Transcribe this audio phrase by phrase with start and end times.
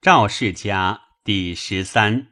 [0.00, 2.28] 赵氏家第十三。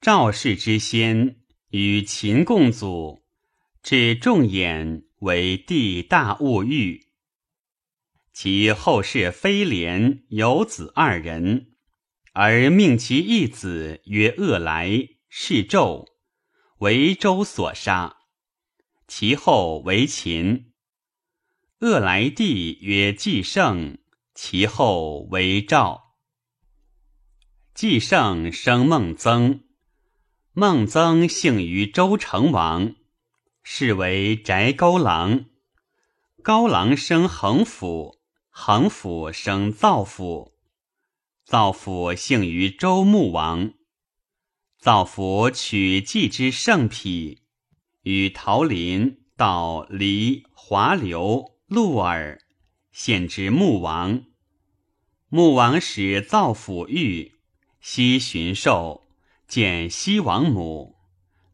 [0.00, 1.36] 赵氏之先，
[1.68, 3.22] 与秦共祖，
[3.82, 7.08] 至仲衍为帝大物欲。
[8.32, 11.74] 其后世妃廉有子二人，
[12.32, 16.06] 而命其一子曰恶来，是纣，
[16.78, 18.16] 为周所杀。
[19.06, 20.72] 其后为秦。
[21.80, 23.98] 恶来帝曰季胜，
[24.34, 26.03] 其后为赵。
[27.74, 29.64] 季胜生孟曾，
[30.52, 32.94] 孟曾幸于周成王，
[33.64, 35.46] 是为翟高郎。
[36.40, 40.52] 高郎生恒甫，恒甫生造甫，
[41.44, 43.74] 造甫幸于周穆王。
[44.78, 47.42] 造甫取季之圣匹，
[48.02, 52.38] 与陶林到黎华流鹿耳，
[52.92, 54.22] 献之穆王。
[55.28, 57.33] 穆王使造甫御。
[57.86, 59.02] 西巡狩，
[59.46, 60.96] 见西王母，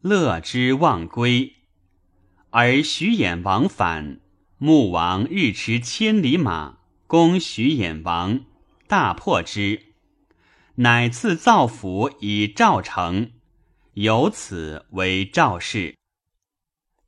[0.00, 1.56] 乐之忘归。
[2.50, 4.20] 而徐衍王反，
[4.56, 8.44] 穆王日驰千里马，攻徐衍王，
[8.86, 9.86] 大破之，
[10.76, 13.32] 乃赐造府以赵城，
[13.94, 15.96] 由此为赵氏。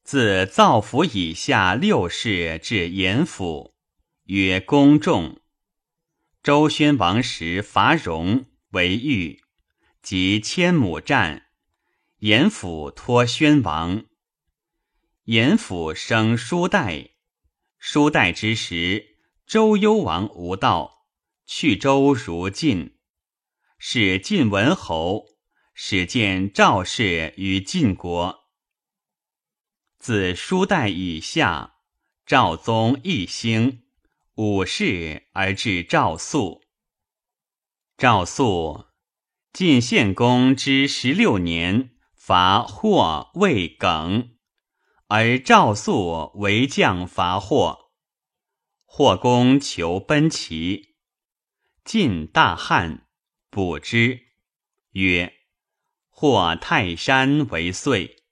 [0.03, 3.73] 自造府以下六世至严府，
[4.25, 5.39] 曰公仲。
[6.43, 8.47] 周宣王时伐戎。
[8.73, 9.43] 为豫，
[10.03, 11.49] 及千亩战，
[12.21, 14.07] 严府托宣王。
[15.25, 17.11] 严府生叔代，
[17.79, 21.07] 叔代之时，周幽王无道，
[21.45, 22.97] 去周如晋，
[23.79, 25.27] 使晋文侯，
[25.75, 28.49] 始见赵氏于晋国。
[29.99, 31.75] 自叔代以下，
[32.25, 33.83] 赵宗一兴，
[34.37, 36.62] 五世而至赵肃。
[38.03, 38.87] 赵肃，
[39.53, 44.31] 晋献公之十六年，伐霍、魏、耿，
[45.07, 47.93] 而赵肃为将伐霍。
[48.85, 50.97] 霍公求奔齐，
[51.85, 53.07] 晋大汉，
[53.51, 54.19] 卜之，
[54.95, 55.33] 曰
[56.11, 58.25] ：“霍泰山为岁。”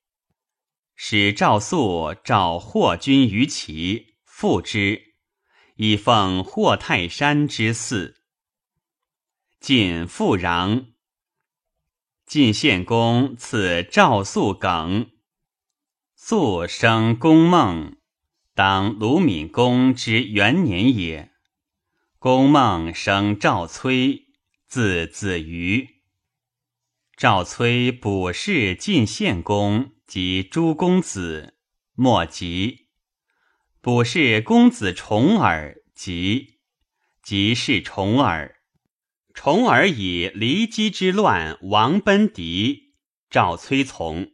[0.96, 5.00] 使赵肃召霍君于齐，复之，
[5.76, 8.16] 以奉霍泰山之祀。
[9.60, 10.86] 晋复壤。
[12.24, 15.10] 晋献公赐赵肃耿。
[16.16, 17.98] 肃生公孟，
[18.54, 21.32] 当鲁闵公之元年也。
[22.18, 24.28] 公孟生赵崔，
[24.66, 25.86] 字子瑜。
[27.14, 31.58] 赵崔卜氏晋献公及诸公子，
[31.92, 32.88] 莫及。
[33.82, 36.60] 卜氏公子重耳及，
[37.22, 38.56] 及是重耳。
[39.32, 42.94] 重耳以骊姬之乱亡奔狄，
[43.30, 44.32] 赵崔从。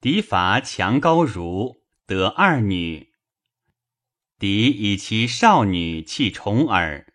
[0.00, 3.12] 狄伐强高如，得二女。
[4.38, 7.06] 狄以其少女弃重耳，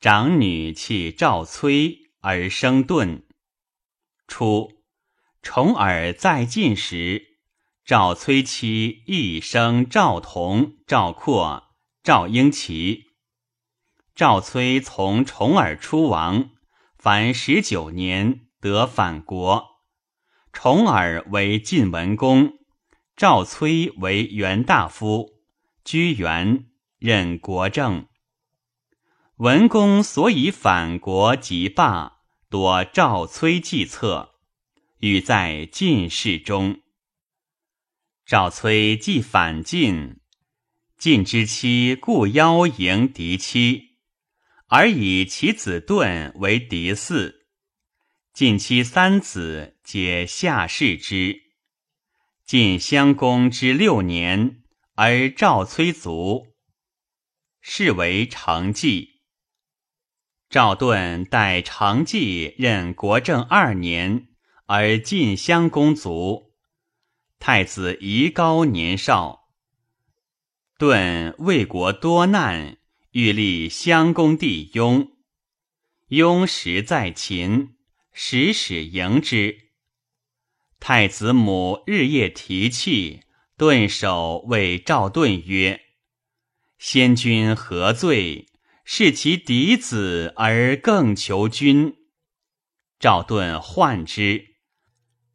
[0.00, 3.24] 长女弃赵崔，而生顿。
[4.26, 4.72] 初，
[5.42, 7.38] 重耳在晋时，
[7.84, 13.13] 赵崔妻亦生赵同、赵括、赵婴齐。
[14.14, 16.50] 赵崔从重耳出亡，
[16.96, 19.80] 凡十九年得反国。
[20.52, 22.52] 重耳为晋文公，
[23.16, 25.40] 赵崔为元大夫，
[25.84, 26.66] 居元，
[27.00, 28.06] 任国政。
[29.38, 34.36] 文公所以反国即霸，夺赵崔计策，
[34.98, 36.82] 与在晋室中。
[38.24, 40.20] 赵崔既反晋，
[40.96, 43.93] 晋之妻故邀迎敌妻。
[44.66, 47.34] 而以其子盾为嫡嗣，
[48.32, 51.42] 晋其三子皆下士之。
[52.44, 54.62] 晋襄公之六年，
[54.94, 56.54] 而赵崔卒，
[57.60, 59.20] 是为成纪。
[60.50, 64.28] 赵盾代成纪任国政二年，
[64.66, 66.52] 而晋襄公卒。
[67.38, 69.48] 太子宜高年少，
[70.78, 72.78] 盾为国多难。
[73.14, 75.12] 欲立襄公弟雍，
[76.08, 77.76] 雍时在秦，
[78.12, 79.70] 时使迎之。
[80.80, 83.20] 太子母日夜提气，
[83.56, 85.80] 顿首谓赵盾曰
[86.76, 88.48] ：“先君何罪？
[88.84, 91.94] 视其嫡子而更求君。”
[92.98, 94.56] 赵盾患之，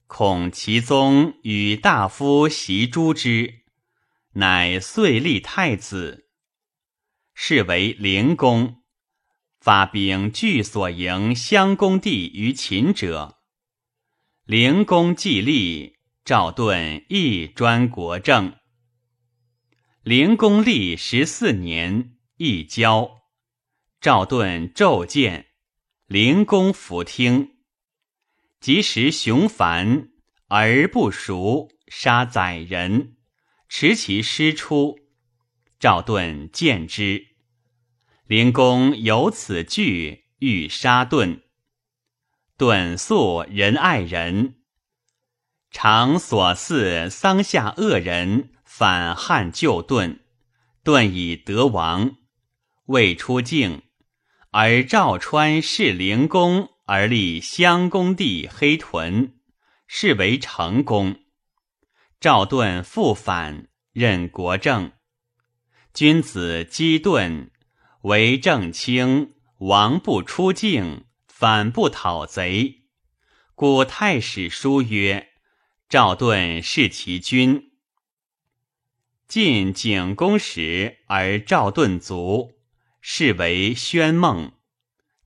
[0.05, 3.61] 恐其宗与大夫袭诛之，
[4.33, 6.25] 乃遂立太子。
[7.41, 8.83] 是为灵公，
[9.61, 13.39] 发兵据所营襄公地于秦者。
[14.43, 15.95] 灵公既立，
[16.25, 18.57] 赵盾亦专国政。
[20.03, 23.21] 灵公立十四年，一交。
[24.01, 25.47] 赵盾骤见，
[26.07, 27.51] 灵公弗听。
[28.59, 30.09] 及时雄繁
[30.49, 33.15] 而不熟，杀宰人，
[33.69, 34.99] 持其师出。
[35.79, 37.28] 赵盾见之，
[38.29, 41.41] 灵公有此惧，欲杀盾。
[42.57, 44.57] 顿素仁爱人，
[45.71, 50.19] 常所似桑下恶人，反汉救顿，
[50.83, 52.17] 顿以得亡。
[52.85, 53.81] 未出境，
[54.51, 59.39] 而赵川弑灵公，而立襄公帝黑屯，
[59.87, 61.15] 是为成功。
[62.19, 64.91] 赵盾复反，任国政。
[65.95, 67.49] 君子积顿，
[68.01, 71.05] 为政轻，王不出境。
[71.39, 72.81] 反不讨贼，
[73.55, 75.29] 故太史书曰
[75.87, 77.71] ：“赵盾弑其君。”
[79.25, 82.59] 晋景公时，而赵盾卒，
[82.99, 84.51] 是为宣孟，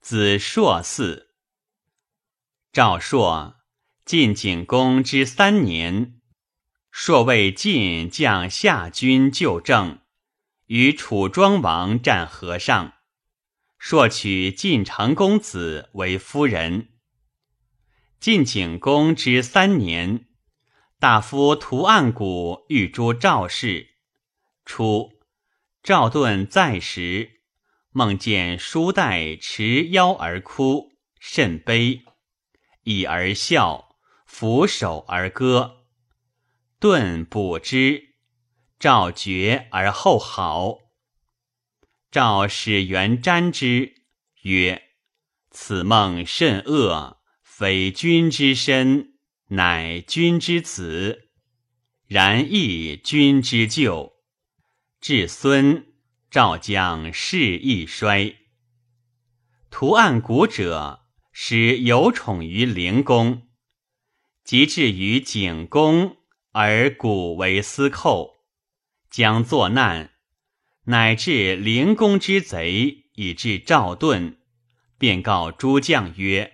[0.01, 1.29] 子硕嗣。
[2.71, 3.55] 赵硕，
[4.05, 6.21] 晋景公之三年，
[6.91, 10.02] 硕为晋将夏军就政，
[10.67, 12.93] 与楚庄王战河上。
[13.77, 16.89] 朔娶晋成公子为夫人。
[18.19, 20.27] 晋景公之三年，
[20.99, 23.95] 大夫屠岸贾欲诛赵氏。
[24.63, 25.19] 初，
[25.83, 27.41] 赵盾在时，
[27.91, 32.05] 梦见叔带持腰而哭，甚悲，
[32.83, 35.83] 以而笑，俯首而歌。
[36.79, 38.12] 盾卜之，
[38.83, 40.79] 赵绝而后好。
[42.11, 43.93] 赵使元瞻之
[44.41, 44.89] 曰
[45.51, 49.13] ：“此梦甚恶，非君之身，
[49.51, 51.29] 乃君之子。
[52.07, 54.15] 然亦君之旧。
[54.99, 55.93] 至孙，
[56.29, 58.35] 赵将士亦衰。
[59.69, 63.47] 图案古者，使有宠于灵公，
[64.43, 66.17] 及至于景公，
[66.51, 68.32] 而古为司寇，
[69.13, 70.09] 将作难。”
[70.85, 74.37] 乃至灵公之贼，以至赵盾，
[74.97, 76.51] 便告诸将曰：“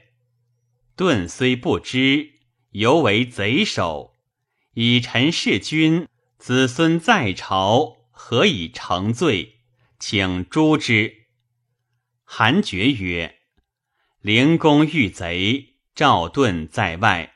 [0.95, 2.33] 盾虽不知，
[2.71, 4.13] 犹为贼首。
[4.75, 6.07] 以臣弑君，
[6.37, 9.61] 子孙在朝，何以成罪？
[9.97, 11.25] 请诛之。”
[12.23, 13.39] 韩厥曰
[14.21, 17.33] ：“灵公遇贼，赵盾在外，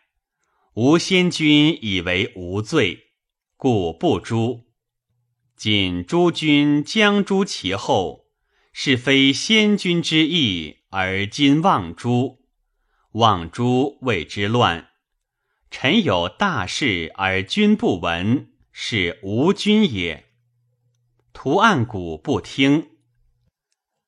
[0.76, 3.00] 吾先君以为无罪，
[3.58, 4.66] 故不诛。”
[5.64, 8.26] 仅诸君将诛其后，
[8.74, 12.42] 是非先君之意，而今望诛。
[13.14, 14.90] 望诛谓之乱。
[15.72, 20.26] 臣有大事而君不闻，是无君也。
[21.32, 22.90] 图案古不听。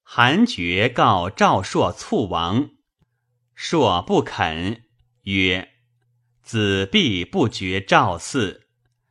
[0.04, 2.72] 韩厥告赵朔卒亡，
[3.54, 4.84] 朔不肯，
[5.22, 5.70] 曰
[6.44, 8.64] ：“子必不绝赵嗣，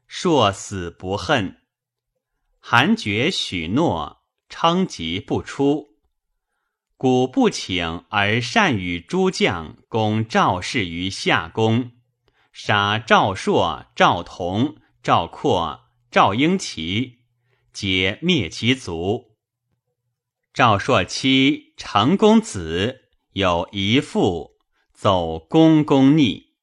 [0.06, 1.56] 朔死不恨。”
[2.66, 5.98] 韩厥许诺，称疾不出。
[6.96, 11.90] 古不请而善与诸将攻赵氏于夏宫，
[12.54, 17.18] 杀赵朔、赵同、赵括、赵婴齐，
[17.70, 19.36] 皆灭其族。
[20.54, 24.52] 赵朔妻成公子有一妇，
[24.94, 26.54] 走公公逆。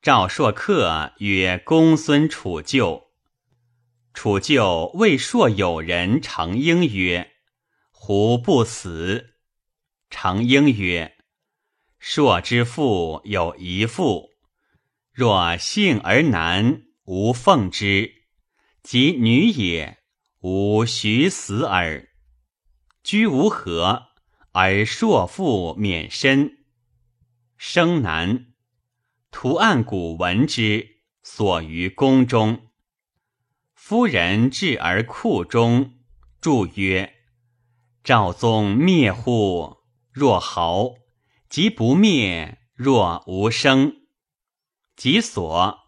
[0.00, 3.08] 赵朔客曰：“公孙楚旧。”
[4.14, 7.32] 楚舅谓朔友人成婴曰
[7.90, 9.34] ：“胡不死？”
[10.10, 11.16] 成婴曰
[11.98, 14.30] ：“朔之父有一妇，
[15.12, 18.10] 若幸而男，吾奉之；
[18.82, 19.98] 及女也，
[20.40, 22.10] 吾许死耳。
[23.02, 24.08] 居无何，
[24.52, 26.58] 而朔父免身，
[27.56, 28.52] 生男。
[29.30, 32.68] 图案古文之，所于宫中。”
[33.92, 35.98] 夫人至而库中，
[36.40, 37.12] 注曰
[38.02, 39.82] ：“赵宗灭乎？
[40.10, 40.94] 若毫；
[41.50, 43.94] 即不灭，若无声。
[44.96, 45.78] 即所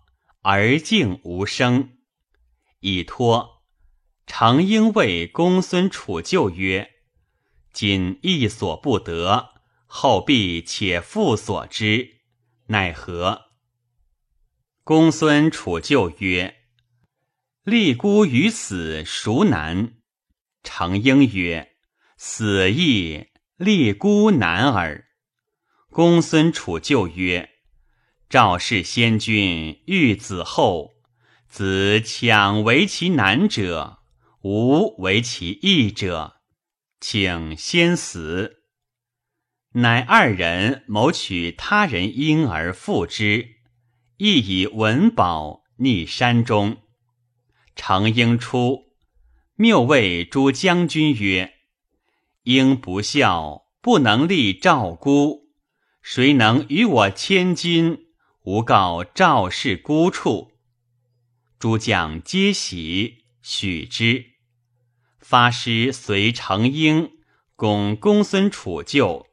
[0.42, 1.96] 而静无声，
[2.80, 3.64] 以托。
[4.26, 6.90] 常应谓公孙楚旧曰
[7.72, 9.54] ：‘今一所不得，
[9.86, 12.18] 后必且复所之，
[12.66, 13.46] 奈何？’
[14.84, 16.56] 公孙楚旧曰。”
[17.64, 19.94] 立孤于死孰难？
[20.62, 21.70] 成婴曰
[22.18, 25.06] ：“死亦立孤难耳。
[25.88, 27.48] 公孙楚就曰
[28.28, 30.92] ：“赵氏先君欲子后，
[31.48, 34.00] 子强为其难者，
[34.42, 36.42] 无为其易者，
[37.00, 38.64] 请先死。”
[39.72, 43.56] 乃二人谋取他人婴儿复之，
[44.18, 46.83] 亦以文宝匿山中。
[47.76, 48.92] 成婴出，
[49.56, 51.54] 谬谓诸将军曰
[52.44, 55.44] ：“婴不孝，不能立赵孤。”
[56.02, 58.08] 谁能与我千金？
[58.42, 60.52] 吾告赵氏孤处。
[61.58, 64.26] 诸将皆喜，许之。
[65.18, 67.10] 发师随成婴，
[67.56, 69.26] 攻公孙楚救。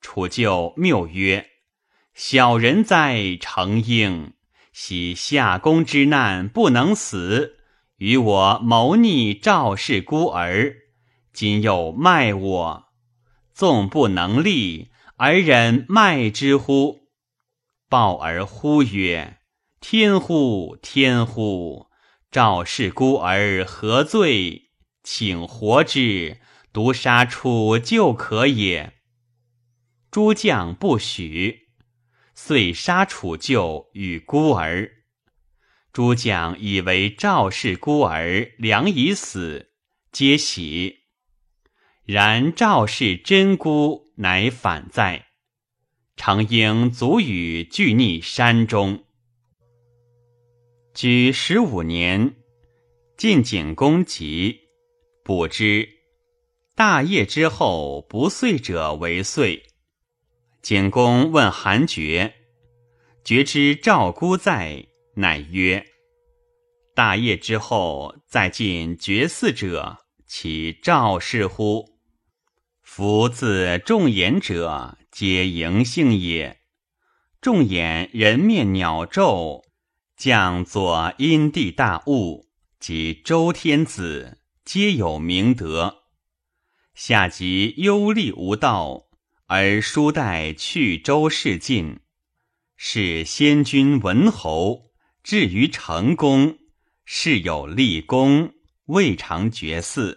[0.00, 1.50] 楚救谬曰
[2.14, 4.32] ：“小人哉，成婴！
[4.72, 7.58] 喜夏公之难不能死，
[7.96, 10.74] 与我谋逆赵氏孤儿，
[11.32, 12.84] 今又卖我，
[13.54, 17.02] 纵不能立。”而忍卖之乎？
[17.88, 19.38] 报而呼曰
[19.80, 21.86] ：“天乎天乎！
[22.28, 24.70] 赵氏孤儿何罪？
[25.04, 26.40] 请活之，
[26.72, 28.94] 独杀楚就可也。”
[30.10, 31.61] 诸将不许，
[32.44, 34.90] 遂杀楚舅与孤儿。
[35.92, 39.70] 诸将以为赵氏孤儿良已死，
[40.10, 41.04] 皆喜。
[42.04, 44.10] 然赵氏真孤。
[44.16, 45.26] 乃反在，
[46.16, 49.04] 常应卒与俱逆山中。
[50.94, 52.34] 居十五年，
[53.16, 54.60] 晋景公疾，
[55.24, 55.88] 卜之。
[56.74, 59.71] 大业之后，不遂者为遂。
[60.62, 62.34] 景公问韩厥，
[63.24, 65.84] 厥知赵孤在，乃曰
[66.94, 71.98] ：“大业之后，再进绝嗣者，其赵氏乎？”
[72.80, 76.60] 夫自众言者，皆嬴姓也。
[77.40, 79.64] 众言人面鸟纣，
[80.16, 82.46] 降作阴地大物，
[82.78, 86.04] 及周天子，皆有明德。
[86.94, 89.06] 下及忧厉无道，
[89.54, 92.00] 而书代去周事尽，
[92.74, 94.92] 是先君文侯，
[95.22, 96.56] 至于成功，
[97.04, 98.54] 事有立功，
[98.86, 100.16] 未尝绝嗣。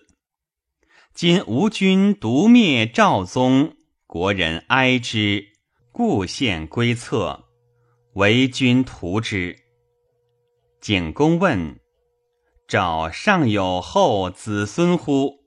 [1.14, 3.76] 今吴君独灭赵宗，
[4.08, 5.46] 国人哀之，
[5.92, 7.44] 故献归策，
[8.14, 9.54] 为君图之。
[10.80, 11.82] 景公问
[12.70, 15.44] ：“赵尚有后子孙乎？”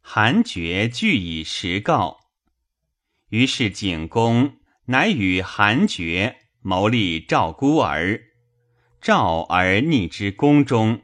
[0.00, 2.20] 韩厥具以实告。
[3.30, 4.56] 于是景公
[4.86, 8.20] 乃与韩厥谋立赵孤儿，
[9.00, 11.00] 赵而逆之宫中。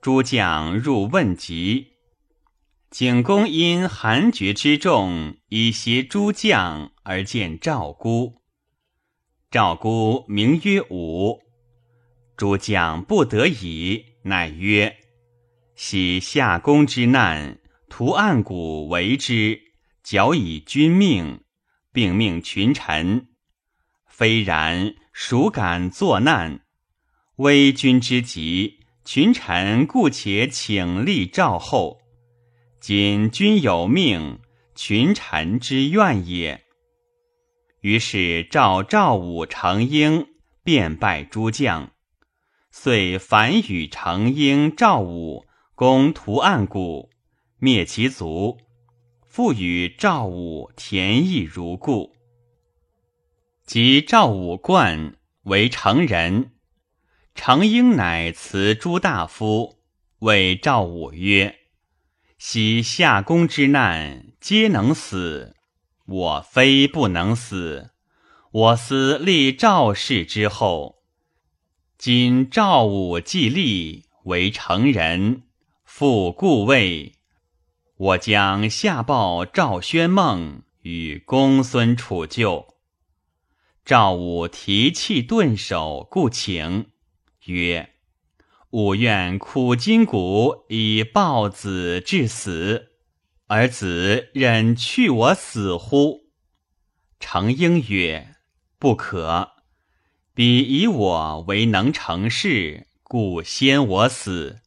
[0.00, 1.94] 诸将入问疾。
[2.90, 8.40] 景公因韩厥之众，以挟诸将而见赵孤。
[9.50, 11.38] 赵孤名曰武，
[12.36, 14.96] 诸将不得已，乃曰
[15.76, 19.60] ：“喜夏公之难，图暗谷为之，
[20.10, 21.42] 矫以君命，
[21.92, 23.28] 并命群臣。
[24.06, 26.62] 非然，孰敢作难？
[27.36, 32.00] 危君之急，群臣故且请立赵后。”
[32.80, 34.38] 今君有命，
[34.74, 36.64] 群臣之愿也。
[37.82, 40.26] 于是召赵武、成婴，
[40.64, 41.92] 便拜诸将，
[42.70, 47.10] 遂反与成婴、赵武攻图案谷，
[47.58, 48.56] 灭其族，
[49.38, 52.16] 复与赵武田邑如故。
[53.64, 56.54] 及赵武冠为成人，
[57.36, 59.78] 成婴乃辞诸大夫，
[60.18, 61.54] 谓赵武曰。
[62.36, 65.54] 昔夏公之难，皆能死，
[66.06, 67.92] 我非不能死。
[68.50, 70.96] 我思立赵氏之后，
[71.96, 75.44] 今赵武既立，为成人，
[75.84, 77.12] 复故位，
[77.98, 82.76] 我将下报赵宣梦与公孙楚旧。
[83.84, 86.90] 赵武提气顿首，故请
[87.46, 87.94] 曰。
[88.70, 92.92] 吾愿苦筋骨以报子至死，
[93.48, 96.28] 而子忍去我死乎？
[97.18, 98.36] 成婴曰
[98.78, 99.54] ：“不可。
[100.34, 104.60] 彼以我为能成事，故先我死。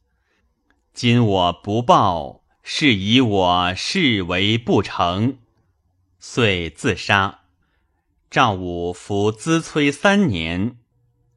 [0.92, 5.38] 今我不报，是以我事为不成，
[6.18, 7.40] 遂自杀。
[8.30, 10.78] 赵武服资催三年，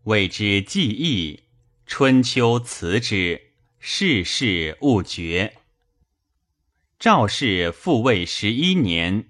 [0.04, 1.42] 谓之计义。”
[1.88, 5.58] 春秋辞之，世事勿绝。
[6.98, 9.30] 赵氏复位十一年，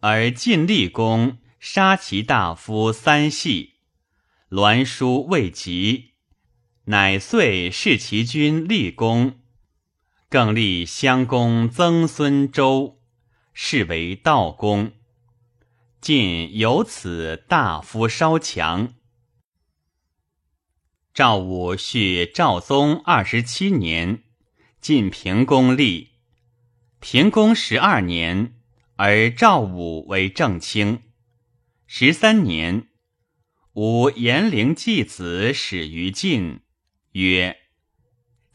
[0.00, 3.74] 而晋厉公杀其大夫三系，
[4.48, 6.14] 栾书未及，
[6.86, 9.39] 乃遂弑其君厉公，
[10.30, 13.00] 更立襄公曾孙周，
[13.52, 14.92] 是为道公。
[16.00, 18.94] 晋由此大夫稍强。
[21.12, 24.22] 赵武续赵宗二十七年，
[24.80, 26.10] 晋平公立。
[27.00, 28.54] 平公十二年，
[28.94, 31.02] 而赵武为正卿。
[31.88, 32.86] 十三年，
[33.72, 36.60] 武延陵继子始于晋，
[37.14, 37.56] 曰：“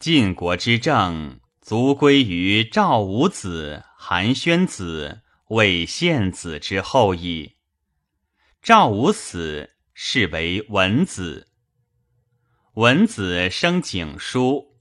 [0.00, 7.56] 晋国之政，族归于赵武子、韩宣子。”魏献子之后矣。
[8.62, 11.48] 赵武死，是为文子。
[12.74, 14.76] 文子生景叔。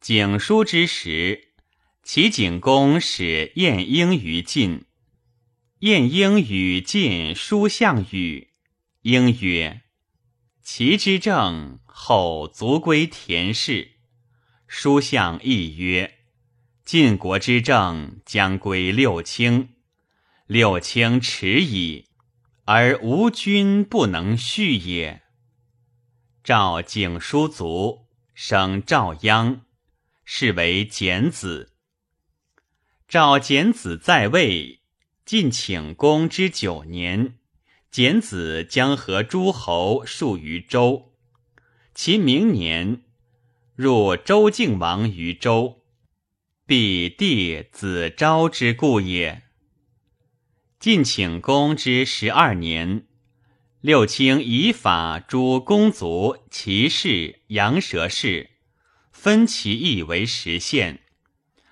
[0.00, 1.54] 景叔之时，
[2.04, 4.84] 齐景公使晏婴于晋。
[5.80, 8.52] 晏婴与晋书项羽。
[9.02, 9.82] 婴曰
[10.62, 13.97] ：“齐之政，后族归田氏。”
[14.68, 16.14] 书项亦曰。
[16.84, 19.70] 晋国之政将归六卿，
[20.46, 22.06] 六卿耻矣，
[22.64, 25.22] 而无君不能续也。
[26.42, 29.60] 赵景叔卒，生赵鞅，
[30.24, 31.74] 是为简子。
[33.06, 34.80] 赵简子在位，
[35.26, 37.38] 晋请公之九年，
[37.90, 41.12] 简子将和诸侯戍于周，
[41.94, 43.02] 其明年
[43.80, 45.84] 入周敬王于周。
[46.66, 49.42] 必弟子昭之故也。
[50.80, 53.06] 晋请公之十二年，
[53.80, 58.50] 六卿以法诸公族、骑士、羊舌氏，
[59.12, 61.02] 分其邑为十县。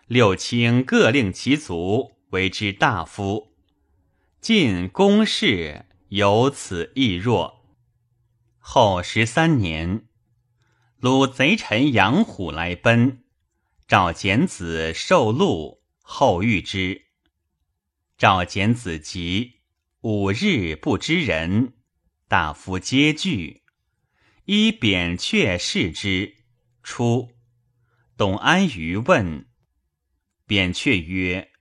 [0.06, 3.56] 六卿各令其族为之大夫。
[4.40, 7.64] 晋公室由此亦弱。
[8.61, 10.04] 后十三年，
[11.07, 13.23] 鲁贼臣杨虎来奔。
[13.87, 17.03] 赵简子受禄，后遇之。
[18.19, 19.61] 赵简子疾，
[20.01, 21.75] 五日不知人，
[22.27, 23.62] 大夫皆惧。
[24.47, 26.38] 依扁鹊视之，
[26.83, 27.31] 出。
[28.16, 29.47] 董安于问，
[30.45, 31.53] 扁鹊曰：“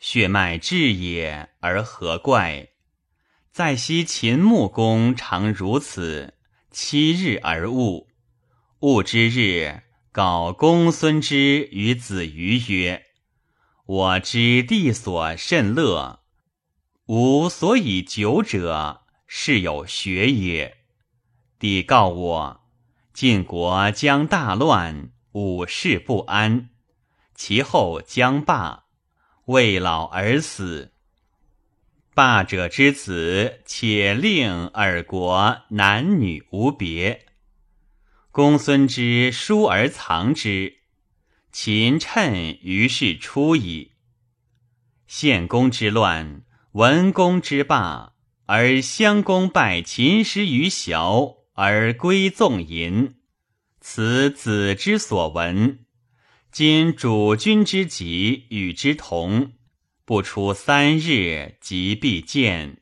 [0.00, 2.70] 血脉至也，而何怪？
[3.52, 6.34] 在昔秦穆公常如此，
[6.72, 8.08] 七日而悟，
[8.82, 13.06] 戊之日。”告公孙之与子瑜曰
[13.86, 16.20] ：“我知地所甚乐，
[17.06, 20.76] 吾所以久者，是有学也。
[21.58, 22.60] 帝告我，
[23.14, 26.68] 晋国将大乱，五世不安，
[27.34, 28.84] 其后将霸，
[29.46, 30.92] 未老而死。
[32.12, 37.28] 霸者之子，且令尔国男女无别。”
[38.32, 40.78] 公孙之疏而藏之，
[41.52, 43.92] 秦趁于是出矣。
[45.06, 46.42] 献公之乱，
[46.72, 48.14] 文公之霸，
[48.46, 53.16] 而襄公败秦师于崤，而归纵淫，
[53.82, 55.80] 此子之所闻。
[56.50, 59.52] 今主君之疾与之同，
[60.06, 62.78] 不出三日，即必见，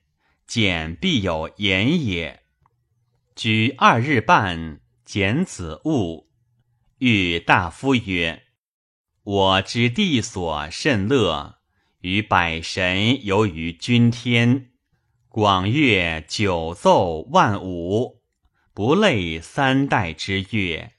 [0.47, 2.45] 见必有言也。
[3.35, 4.80] 居二日半。
[5.13, 6.31] 简子悟，
[6.99, 8.45] 欲大夫曰
[9.25, 11.57] ：“我知地所甚乐，
[12.03, 14.71] 与百神游于君天，
[15.29, 18.23] 广乐九奏万舞，
[18.73, 20.93] 不类三代之乐，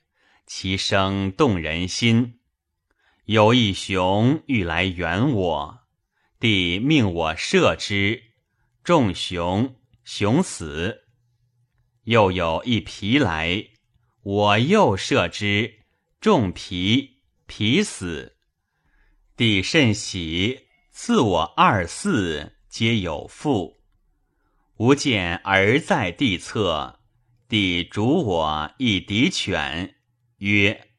[0.45, 2.41] 其声动人心。
[3.23, 5.79] 有一熊欲来援我，
[6.37, 8.21] 帝命我射之，
[8.83, 11.03] 众熊，熊死。
[12.03, 13.67] 又有一皮来。”
[14.23, 15.79] 我又射之，
[16.19, 18.37] 中皮，皮死。
[19.35, 23.81] 帝甚喜，赐我二嗣，皆有父。
[24.77, 26.99] 吾见儿在地侧，
[27.49, 29.95] 帝逐我一敌犬，
[30.37, 30.89] 曰：“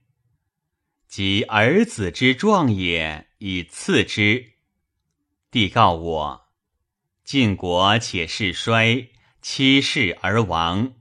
[1.07, 4.55] 即儿子之壮也，以赐之。”
[5.53, 6.49] 帝告我
[7.23, 9.09] ：“晋国且势衰，
[9.41, 10.95] 七世而亡。”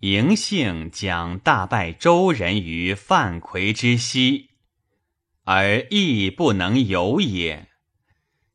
[0.00, 4.48] 嬴姓将大败周人于范魁之西，
[5.44, 7.68] 而亦不能有也。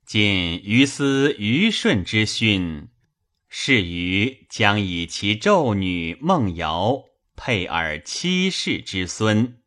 [0.05, 2.89] 今于思于舜之训，
[3.47, 7.03] 是于将以其纣女孟瑶
[7.35, 9.61] 配尔七世之孙。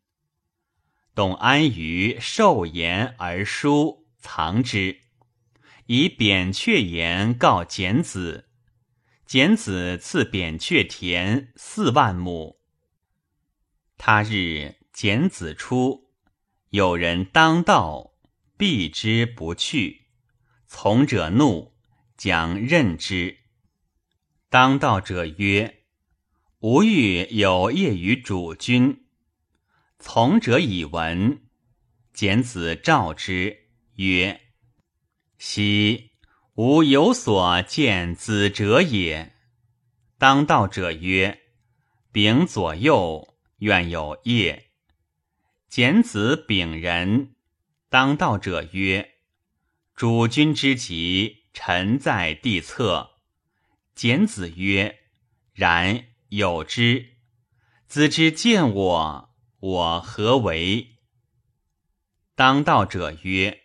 [1.15, 4.97] 董安于受言而书藏之，
[5.85, 8.48] 以扁鹊言告简子。
[9.29, 12.59] 简子赐扁鹊田四万亩。
[13.95, 16.09] 他日简子出，
[16.71, 18.15] 有人当道，
[18.57, 20.07] 避之不去。
[20.65, 21.75] 从者怒，
[22.17, 23.37] 将任之。
[24.49, 25.83] 当道者曰
[26.61, 29.05] ：“吾欲有业于主君。”
[29.99, 31.43] 从者以闻。
[32.13, 34.41] 简子召之曰
[35.37, 36.08] ：“昔。”
[36.59, 39.33] 吾有所见子者也。
[40.17, 41.39] 当道者曰
[42.11, 44.71] ：“丙左右，愿有业。”
[45.69, 47.33] 简子丙人。
[47.87, 49.09] 当道者曰
[49.95, 53.11] ：“主君之疾，臣在地侧。”
[53.95, 54.99] 简子曰
[55.55, 57.13] ：“然有之。
[57.87, 59.29] 子之见我，
[59.61, 60.97] 我何为？”
[62.35, 63.61] 当道者曰。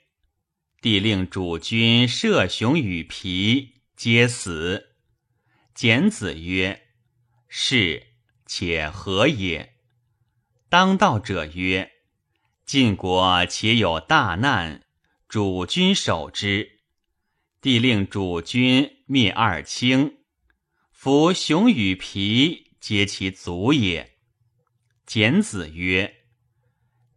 [0.84, 4.90] 帝令主君射熊与皮，皆死。
[5.74, 6.88] 简子曰
[7.48, 8.08] ：“是，
[8.44, 9.76] 且何也？”
[10.68, 11.90] 当道者曰
[12.66, 14.82] ：“晋国且有大难，
[15.26, 16.80] 主君守之。
[17.62, 20.18] 帝令主君灭二卿，
[20.92, 24.18] 夫熊与皮，皆其族也。”
[25.06, 26.14] 简子曰：“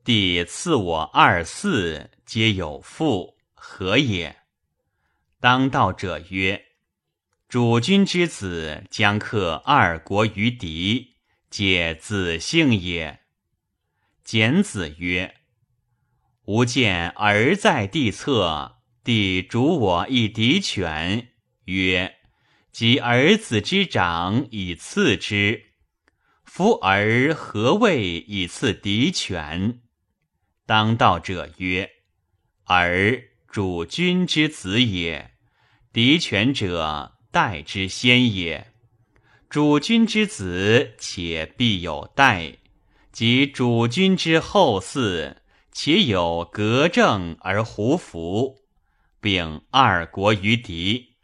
[0.05, 3.35] 帝赐我二嗣，皆有父。”
[3.69, 4.37] 何也？
[5.41, 6.67] 当道者曰
[7.49, 11.17] ：“主君之子将克二国于敌，
[11.49, 13.19] 皆子姓也。”
[14.23, 15.35] 简子曰
[16.47, 21.33] ：“吾见儿在地侧，帝主我一敌犬，
[21.65, 22.15] 曰
[22.71, 25.73] ：‘及儿子之长以次之。’
[26.45, 29.81] 夫儿何谓以次敌犬？”
[30.65, 31.91] 当道者曰
[32.63, 33.23] ：“儿。”
[33.57, 35.31] 主君之子也，
[35.91, 38.71] 敌权者代之先也。
[39.49, 42.59] 主君之子，且必有代；
[43.11, 45.37] 及主君之后嗣，
[45.71, 48.59] 且有革政而胡服，
[49.19, 51.15] 并二国于敌。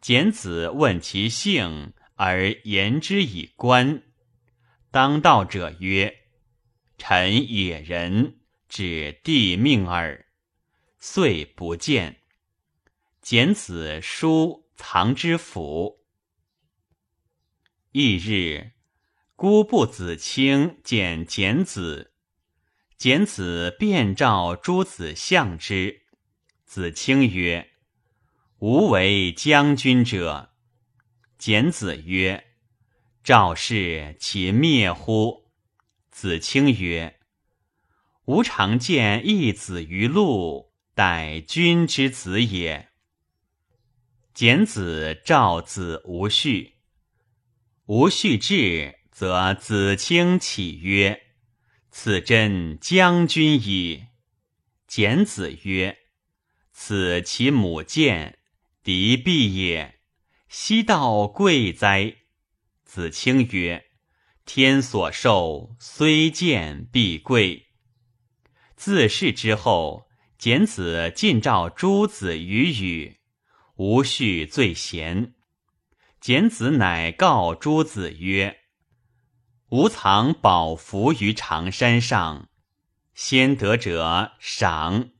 [0.00, 4.02] 简子问其姓，而言之以观。
[4.90, 6.12] 当道者曰
[6.98, 10.26] ：“臣野人，指帝命耳。”
[11.02, 12.20] 遂不见。
[13.22, 16.04] 简子书藏之府。
[17.92, 18.72] 翌日，
[19.34, 22.12] 孤不子卿见简子，
[22.98, 26.02] 简子便召诸子相之。
[26.66, 27.70] 子卿曰
[28.60, 30.52] ：“吾为将军者。”
[31.38, 32.44] 简子曰
[33.24, 35.50] ：“赵氏其灭乎？”
[36.12, 37.18] 子卿曰
[38.26, 42.88] ：“吾常见一子于路。”待君之子也。
[44.34, 46.74] 简子召子无序，
[47.86, 51.22] 无序至，则子卿起曰
[51.90, 54.06] ：“此真将军矣。”
[54.86, 55.98] 简子曰
[56.72, 58.38] ：“此其母见，
[58.82, 60.00] 敌必也。
[60.48, 62.16] 昔道贵哉？”
[62.84, 63.86] 子卿曰
[64.46, 67.68] ：“天所授，虽见必贵。”
[68.76, 70.09] 自是之后。
[70.40, 73.18] 简子尽召诸子与语，
[73.74, 75.34] 无序最贤。
[76.18, 78.60] 简子乃告诸子曰
[79.68, 82.48] ：“吾藏宝符于长山上，
[83.12, 85.10] 先得者赏。”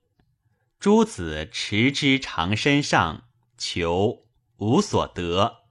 [0.80, 3.28] 诸子持之长山上，
[3.58, 5.64] 求无所得。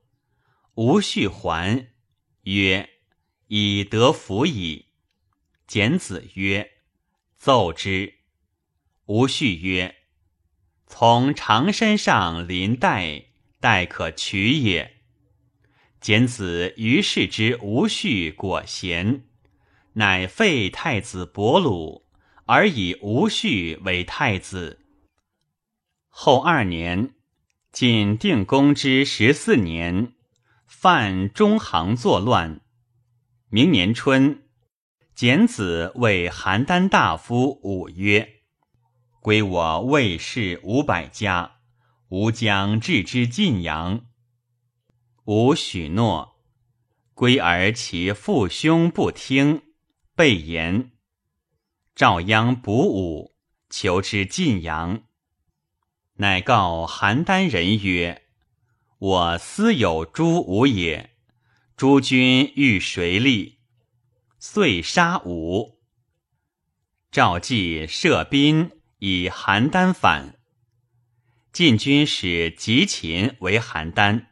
[0.76, 1.88] 无序还
[2.44, 2.88] 曰
[3.50, 4.90] ：“以得符矣。”
[5.66, 6.70] 简子曰
[7.40, 8.18] ：“奏之。”
[9.10, 9.96] 吴续曰
[10.86, 13.24] ：“从长山上临代，
[13.60, 14.98] 待可取也。”
[16.00, 19.24] 简子于是之吴续果贤，
[19.94, 22.06] 乃废太子伯鲁，
[22.46, 24.86] 而以吴续为太子。
[26.08, 27.16] 后二年，
[27.72, 30.14] 晋定公之十四年，
[30.68, 32.62] 犯中行作乱。
[33.50, 34.44] 明年春，
[35.16, 38.36] 简子为邯郸大夫武曰。
[39.22, 41.58] 归我魏氏五百家，
[42.08, 44.06] 吾将置之晋阳。
[45.26, 46.38] 吾许诺。
[47.14, 49.62] 归而其父兄不听，
[50.16, 50.92] 备言。
[51.94, 53.36] 赵鞅卜武，
[53.70, 55.04] 求之晋阳。
[56.14, 58.24] 乃告邯郸人曰
[59.00, 61.18] ：“我私有诸武也，
[61.76, 63.60] 诸君欲谁立？”
[64.40, 65.82] 遂杀武。
[67.12, 70.40] 赵季设兵以邯郸反。
[71.52, 74.28] 晋军使吉秦为邯郸，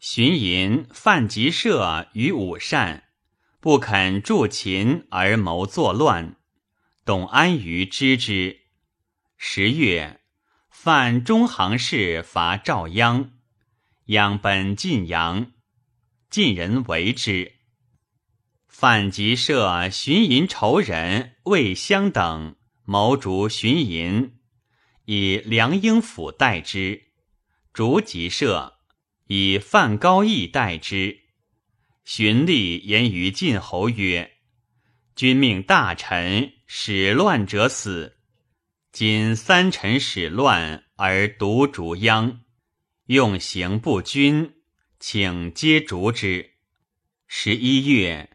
[0.00, 3.04] 荀寅、范吉射与武善
[3.60, 6.36] 不肯助秦而谋作乱。
[7.04, 8.62] 董安于知之。
[9.36, 10.20] 十月，
[10.68, 13.30] 范中行氏伐赵鞅，
[14.06, 15.52] 鞅奔晋阳，
[16.28, 17.52] 晋人为之。
[18.66, 22.55] 范吉射、荀寅仇人魏襄等
[22.86, 24.32] 谋逐荀寅。
[25.04, 27.08] 以梁英甫代之，
[27.72, 28.78] 逐吉射；
[29.26, 31.20] 以范高义代之。
[32.04, 34.32] 荀立言于晋侯曰
[35.14, 38.16] ：“君命大臣使乱者死，
[38.90, 42.38] 今三臣使乱而独逐鞅，
[43.06, 44.54] 用刑不均，
[44.98, 46.52] 请皆逐之。”
[47.28, 48.30] 十一月，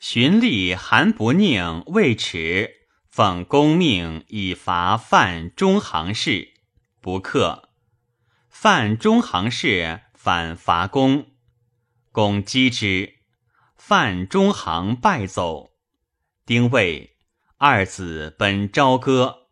[0.00, 2.77] 荀立、韩不宁、魏耻。
[3.18, 6.52] 奉公命以伐范中行氏，
[7.00, 7.70] 不克。
[8.48, 11.26] 范中行氏反伐公，
[12.12, 13.16] 公击之，
[13.74, 15.72] 范中行败走。
[16.46, 17.16] 丁未，
[17.56, 19.48] 二子奔朝歌。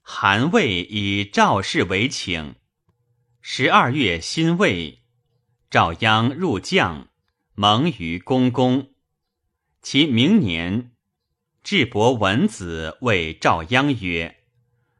[0.00, 2.54] 韩魏以赵氏为请。
[3.40, 5.02] 十二月辛未，
[5.68, 7.08] 赵鞅入将，
[7.56, 8.92] 盟于公宫。
[9.82, 10.93] 其明年。
[11.64, 14.36] 智伯文子谓赵鞅曰：“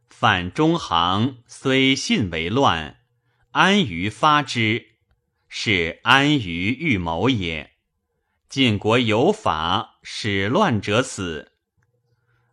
[0.09, 3.01] 反中行虽信为乱，
[3.51, 4.95] 安于发之，
[5.51, 7.73] 是安于预谋也。
[8.49, 11.53] 晋国有法，使乱者死。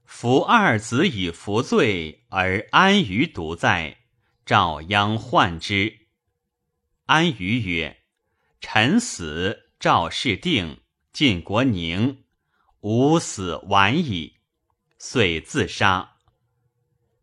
[0.03, 3.99] 夫二子以服罪，而安于独在。
[4.45, 6.07] 赵鞅患之。
[7.05, 8.01] 安于曰
[8.59, 10.81] ：‘臣死，赵氏定，
[11.13, 12.25] 晋国宁。’”
[12.81, 14.37] 吾死晚矣，
[14.97, 16.15] 遂自杀。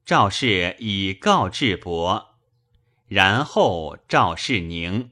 [0.05, 2.37] 赵氏以告智伯，
[3.09, 5.11] 然后赵氏宁。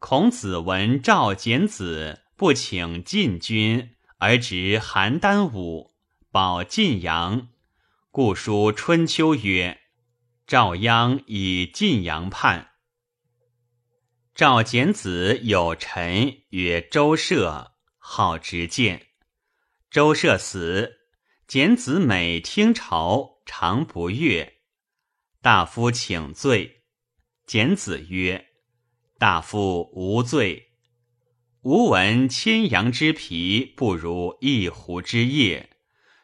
[0.00, 5.92] 孔子闻赵简子不请晋军，而执邯郸武，
[6.32, 7.50] 保晋阳，
[8.10, 9.78] 故书春秋曰
[10.44, 12.72] ：“赵鞅以晋阳叛。”
[14.34, 17.74] 赵简子有臣曰周舍。
[18.12, 19.06] 好执剑，
[19.88, 20.96] 周射死，
[21.46, 24.54] 简子每听朝，常不悦。
[25.40, 26.82] 大夫请罪，
[27.46, 28.48] 简子曰
[29.16, 30.72] ：“大夫无罪。
[31.60, 35.70] 吾闻千羊之皮不如一狐之腋。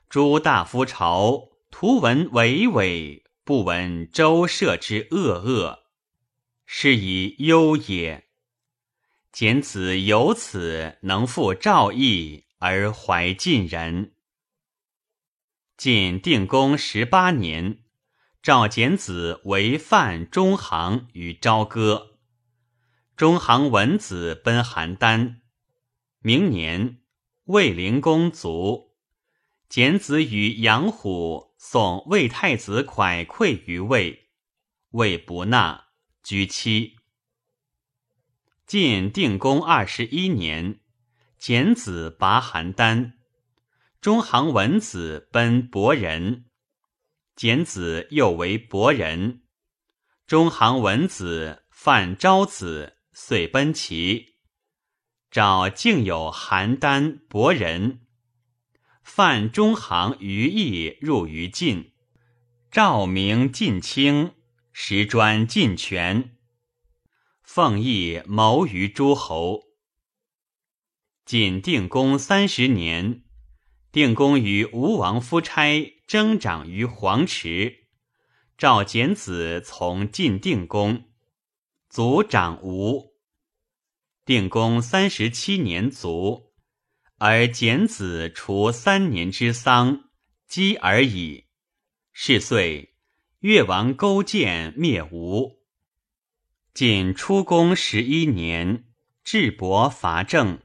[0.09, 5.85] 诸大夫朝，徒闻伟伟，不闻周射之恶恶，
[6.66, 8.25] 是以忧也。”
[9.37, 14.14] 简子由此能复赵义而怀晋人。
[15.77, 17.81] 晋定公十八年，
[18.42, 22.18] 赵简子为范中行于朝歌。
[23.14, 25.40] 中行文子奔邯郸。
[26.20, 27.03] 明年，
[27.44, 28.94] 魏灵公卒，
[29.68, 34.31] 简子与杨虎送魏太子蒯聩于魏，
[34.92, 35.88] 魏不纳，
[36.22, 36.95] 居妻。
[38.66, 40.81] 晋定公二十一年，
[41.38, 43.12] 简子拔邯郸，
[44.00, 46.46] 中行文子奔伯仁，
[47.37, 49.42] 简子又为伯仁，
[50.26, 54.35] 中行文子犯昭子，遂奔齐。
[55.31, 58.00] 赵竟有邯郸、伯仁，
[59.05, 61.92] 犯中行于邑入于晋，
[62.72, 64.33] 赵名晋卿，
[64.72, 66.36] 时专晋权。
[67.56, 69.62] 奉义谋于诸侯。
[71.24, 73.22] 晋定公三十年，
[73.90, 77.86] 定公与吴王夫差争长于黄池，
[78.58, 81.04] 赵简子从晋定公，
[81.88, 83.16] 族长吴。
[84.26, 86.52] 定公三十七年卒，
[87.16, 90.10] 而简子除三年之丧，
[90.46, 91.46] 积而已。
[92.12, 92.94] 是岁，
[93.40, 95.55] 越王勾践灭吴。
[96.76, 98.84] 晋出公十一年，
[99.24, 100.60] 智伯伐郑，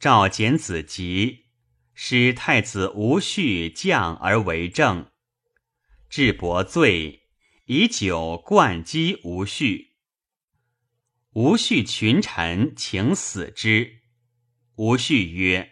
[0.00, 1.44] 赵简子疾，
[1.94, 5.08] 使太子吴续降而为政。
[6.10, 7.28] 智伯罪，
[7.66, 9.92] 以酒灌击吴续。
[11.34, 14.00] 吴续群臣请死之。
[14.74, 15.70] 吴续曰：“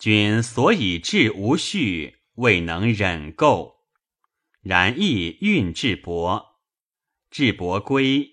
[0.00, 3.74] 君所以治吴续，未能忍垢，
[4.62, 6.48] 然亦运智伯。”
[7.30, 8.31] 智伯归，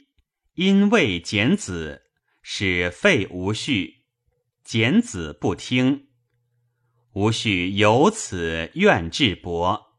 [0.62, 2.02] 因为简子，
[2.42, 4.04] 使废吴续。
[4.62, 6.10] 简子不听。
[7.14, 9.94] 吾须由此怨智伯。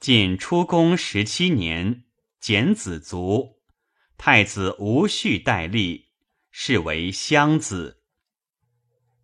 [0.00, 2.02] 晋出宫十七年，
[2.40, 3.60] 简子卒，
[4.18, 6.06] 太子无序代立，
[6.50, 8.02] 是为襄子。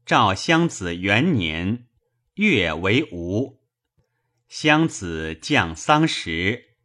[0.04, 1.88] 赵襄子元年，
[2.34, 3.58] 月为吴。
[4.46, 6.76] 襄子降丧时，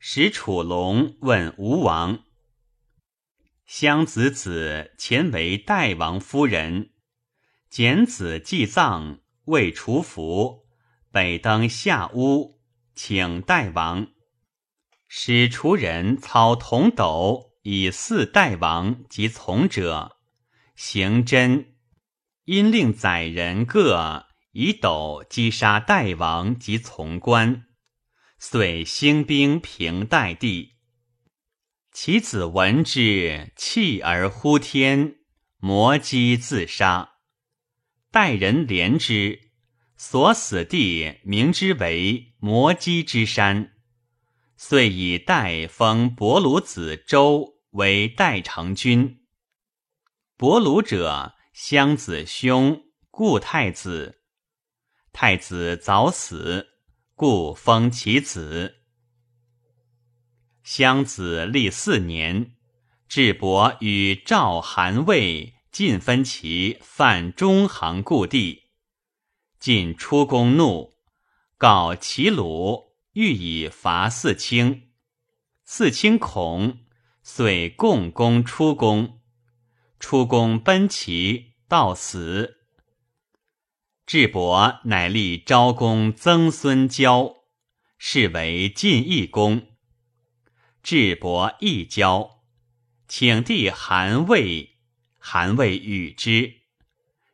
[0.00, 2.24] 使楚龙问吴王。
[3.66, 6.90] 襄子子前为代王夫人，
[7.70, 10.66] 简子祭葬，未除服，
[11.10, 12.60] 北登下屋。
[12.96, 14.06] 请代王，
[15.08, 20.16] 使厨人操铜斗以祀代王及从者，
[20.76, 21.74] 行真，
[22.44, 27.64] 因令宰人各以斗击杀代王及从官，
[28.38, 30.73] 遂兴兵平代地。
[31.94, 35.14] 其子闻之，弃而呼天，
[35.58, 37.18] 摩击自杀。
[38.10, 39.52] 代人怜之。
[39.96, 43.74] 所死地名之为摩基之山，
[44.56, 49.20] 遂以代封伯鲁子周为代成君。
[50.36, 54.20] 伯鲁者，襄子兄，故太子。
[55.12, 56.66] 太子早死，
[57.14, 58.83] 故封其子。
[60.64, 62.54] 襄子历四年，
[63.06, 68.62] 智伯与赵、韩、魏尽分其犯中行故地。
[69.60, 70.94] 晋出宫怒，
[71.58, 74.88] 告齐鲁欲以伐四卿。
[75.64, 76.78] 四卿恐，
[77.22, 79.20] 遂共攻出宫。
[80.00, 82.56] 出宫奔齐，到死。
[84.06, 87.34] 智伯乃立昭公曾孙交，
[87.98, 89.73] 是为晋义公。
[90.84, 92.42] 智伯义交，
[93.08, 94.76] 请帝韩魏，
[95.18, 96.60] 韩魏与之。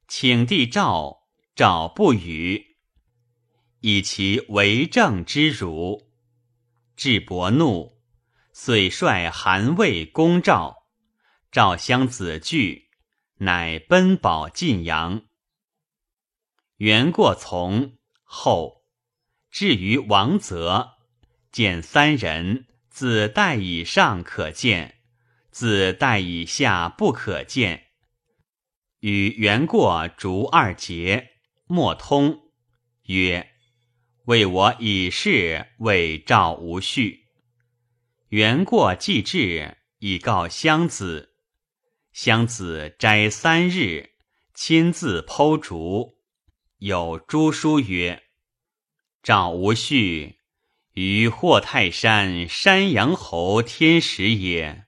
[0.07, 1.27] 请帝赵。
[1.57, 2.77] 赵不语，
[3.81, 6.13] 以其为政之辱。
[6.95, 8.01] 智伯怒，
[8.53, 10.85] 遂率韩魏攻赵。
[11.51, 12.89] 赵襄子惧，
[13.39, 15.23] 乃奔保晋阳。
[16.77, 18.85] 元过从后，
[19.51, 20.93] 至于王泽，
[21.51, 24.97] 见三人，子代以上可见，
[25.51, 27.87] 子代以下不可见。
[29.01, 31.29] 与元过逐二节。
[31.73, 32.51] 莫通
[33.05, 33.53] 曰
[34.27, 37.21] ：“为我以事为赵无恤。”
[38.31, 41.37] 元过既至，以告襄子。
[42.13, 44.11] 襄子斋三日，
[44.53, 46.19] 亲自剖竹。
[46.79, 48.25] 有诸书曰
[49.23, 50.39] ：“赵无恤
[50.95, 54.87] 于霍泰山山阳侯天时也。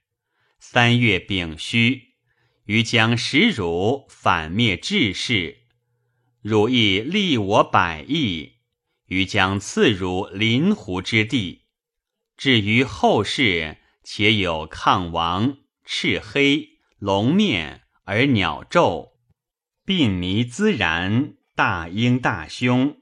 [0.59, 2.15] 三月丙戌，
[2.65, 5.59] 于将食汝，反灭志士。”
[6.43, 8.55] 汝亦利我百亿，
[9.07, 11.67] 于将赐汝临湖之地。
[12.37, 19.13] 至于后世，且有抗王、赤黑、龙面而鸟昼，
[19.87, 22.97] 鬓弥滋然，大鹰大凶，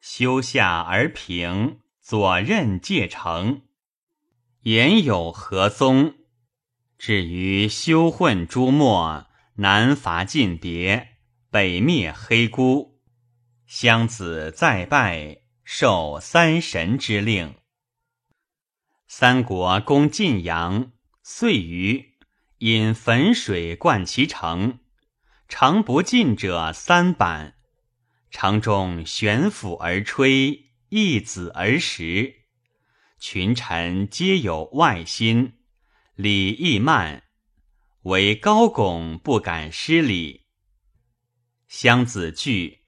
[0.00, 3.64] 修下而平，左衽介成，
[4.62, 6.14] 言有何宗？
[6.96, 11.18] 至于修混诸末，南伐晋别。
[11.50, 12.98] 北灭黑姑，
[13.66, 17.56] 襄子再拜，受三神之令。
[19.06, 20.92] 三国攻晋阳，
[21.22, 22.14] 遂于
[22.60, 24.78] 引汾水灌其城，
[25.46, 27.58] 城不进者三板。
[28.30, 32.34] 城中悬釜而吹，一子而食。
[33.18, 35.54] 群臣皆有外心，
[36.14, 37.24] 礼亦慢，
[38.02, 40.46] 唯高拱不敢失礼。
[41.66, 42.84] 襄子惧，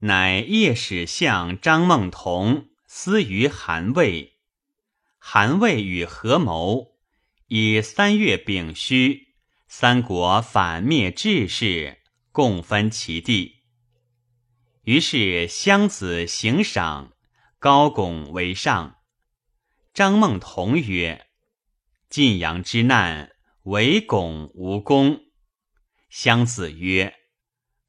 [0.00, 4.40] 乃夜使相张孟同私于韩魏。
[5.18, 6.98] 韩魏与合谋，
[7.46, 9.28] 以三月丙戌，
[9.66, 13.62] 三国反灭志士，共分其地。
[14.82, 17.13] 于是襄子行赏，
[17.64, 18.98] 高拱为上。
[19.94, 21.28] 张孟同曰
[22.10, 23.30] ：“晋阳之难，
[23.62, 25.18] 唯拱无功。”
[26.10, 27.14] 襄子曰。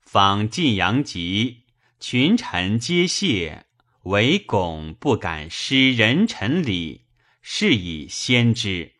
[0.02, 1.66] 访晋阳集，
[2.00, 3.66] 群臣皆谢，
[4.04, 7.08] 唯巩不敢失人臣礼，
[7.42, 8.94] 是以先之。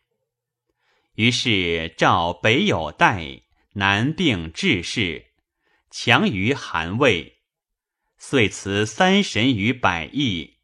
[1.14, 5.28] 于是赵北有代，南并志士，
[5.90, 7.38] 强于韩魏，
[8.18, 10.55] 遂辞三神于百邑，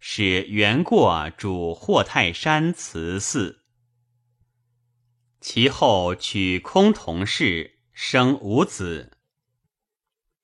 [0.00, 3.60] 使元过主霍泰山祠祀。
[5.40, 9.18] 其后娶空同氏，生五子。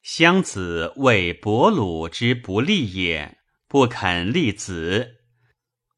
[0.02, 5.16] 襄子为伯鲁之不利也，不肯立子，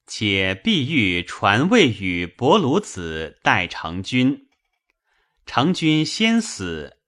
[0.07, 4.49] 且必欲传位与伯鲁子代成君。
[5.45, 6.99] 成君先死，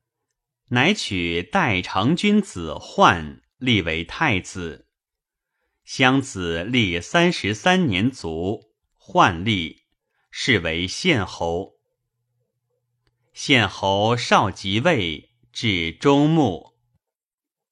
[0.69, 4.89] 乃取代成君子焕立为太子。
[5.93, 9.87] 襄子立三十三年卒，焕立，
[10.31, 11.73] 是为献侯。
[13.33, 16.75] 献侯少即位，至中穆。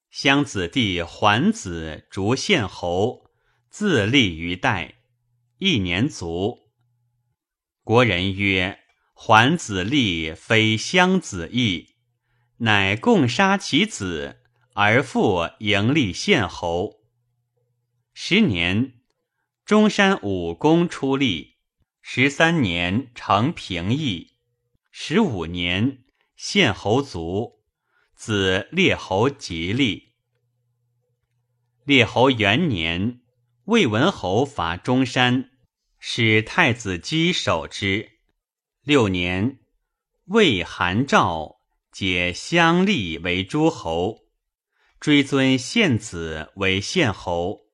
[0.09, 3.31] 襄子弟桓子逐献侯，
[3.69, 4.95] 自立于代，
[5.57, 6.69] 一年卒。
[7.85, 8.79] 国人曰
[9.15, 11.95] ：“桓子立非襄子义，
[12.57, 14.41] 乃共杀其子，
[14.73, 16.98] 而复迎立献侯。”
[18.21, 18.99] 十年，
[19.63, 21.55] 中山武功出立。
[22.01, 24.33] 十三年，成平邑。
[24.91, 26.03] 十五年，
[26.35, 27.61] 献侯卒，
[28.15, 30.15] 子列侯吉立。
[31.85, 33.21] 列侯元年，
[33.63, 35.51] 魏文侯伐中山，
[35.97, 38.19] 使太子姬守之。
[38.83, 39.59] 六年，
[40.25, 44.25] 魏、韩、赵皆相立为诸侯，
[44.99, 47.68] 追尊献子为献侯。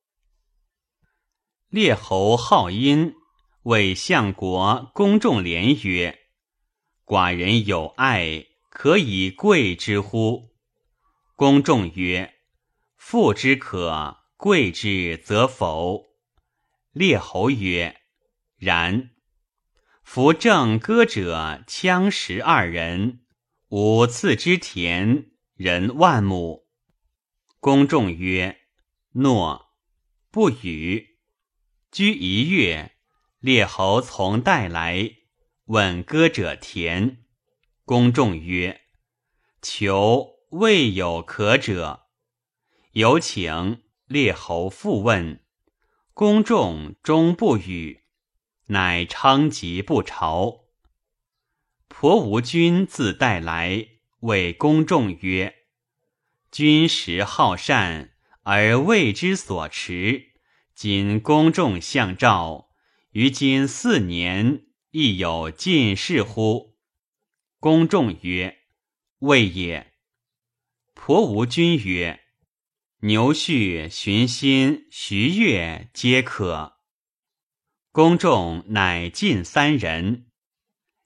[1.75, 3.15] 列侯好音，
[3.63, 6.17] 谓相国公仲连曰。
[7.03, 10.53] 寡人有爱，可以贵之乎？
[11.35, 12.35] 公仲曰
[12.95, 16.05] ：“富之可，贵之则否。”
[16.95, 17.97] 列侯曰
[18.55, 19.09] ：“然。”
[20.01, 23.25] 夫正歌者羌十二人，
[23.67, 26.69] 五赐之田，人万亩。
[27.59, 28.61] 公仲曰
[29.11, 29.65] ：“诺。”
[30.31, 31.14] 不语。
[31.95, 32.97] 居一月，
[33.39, 35.11] 列侯从代来。
[35.67, 37.19] 问歌者田，
[37.85, 38.81] 公仲曰
[39.63, 42.07] ：“求未有可者。”
[42.91, 45.41] 有请列侯复问，
[46.13, 48.01] 公仲终不语，
[48.65, 50.65] 乃昌吉不朝。
[51.87, 53.87] 婆无君自带来，
[54.19, 55.55] 谓公仲曰
[56.51, 58.11] ：“君实好善，
[58.43, 60.34] 而为之所持。
[60.75, 62.69] 今公众相召，
[63.11, 64.61] 于今四年。”
[64.97, 66.77] 亦有进士乎？
[67.59, 68.59] 公众曰
[69.19, 69.91] ：“未也。”
[70.95, 72.21] 婆无君曰
[73.03, 76.77] ：“牛婿、荀心、徐悦皆可。”
[77.91, 80.27] 公众乃进三人。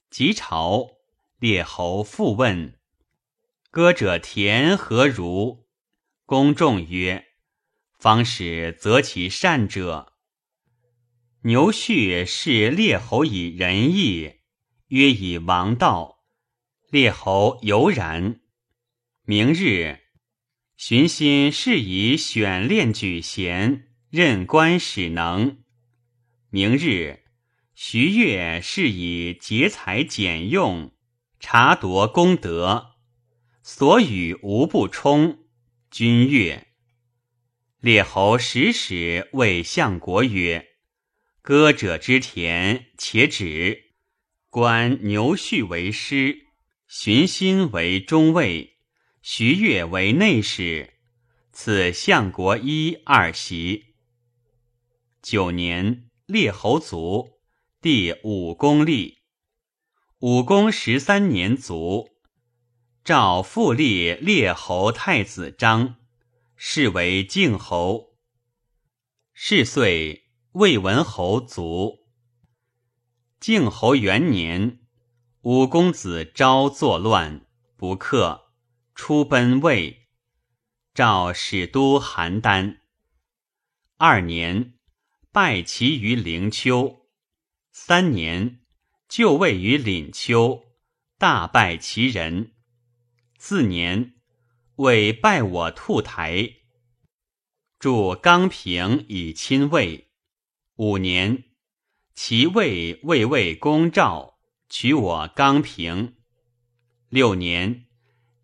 [0.08, 0.98] 及朝，
[1.40, 2.78] 列侯复问
[3.72, 5.66] ：“歌者田何如？”
[6.26, 7.26] 公众曰
[8.00, 10.14] ：“方使择其善者。”
[11.44, 14.32] 牛婿是列侯以仁义，
[14.88, 16.18] 曰以王道。
[16.90, 18.40] 列侯犹然。
[19.24, 20.00] 明日，
[20.76, 25.58] 荀心是以选练举贤，任官使能。
[26.50, 27.20] 明日，
[27.74, 30.92] 徐悦是以节财俭用，
[31.38, 32.96] 察夺功德，
[33.62, 35.38] 所与无不充。
[35.90, 36.69] 君悦。
[37.80, 40.66] 列侯时时谓相国曰。
[41.40, 43.94] 歌者之田，且止。
[44.50, 46.48] 观牛婿为师，
[46.86, 48.76] 荀心为中尉，
[49.22, 50.92] 徐悦为内史。
[51.52, 53.94] 此相国一二席。
[55.22, 57.40] 九年，列侯卒，
[57.80, 59.20] 第五公立。
[60.18, 62.10] 武公十三年卒，
[63.02, 65.96] 诏复立列侯太子章，
[66.62, 68.18] 是为靖侯。
[69.32, 70.26] 是岁。
[70.52, 72.00] 魏文侯卒。
[73.40, 74.80] 靖侯元年，
[75.40, 77.46] 五公子昭作乱，
[77.78, 78.52] 不克，
[78.94, 80.10] 出奔魏，
[80.92, 82.80] 赵使都邯郸。
[83.96, 84.74] 二年，
[85.32, 87.06] 败齐于灵丘。
[87.72, 88.60] 三年，
[89.08, 90.62] 就位于廪丘，
[91.16, 92.52] 大败齐人。
[93.38, 94.19] 四年，
[94.80, 96.54] 为拜我兔台，
[97.78, 100.08] 筑刚平以亲魏。
[100.76, 101.44] 五年，
[102.14, 104.38] 其魏魏魏公赵
[104.70, 106.16] 取我刚平。
[107.10, 107.88] 六年，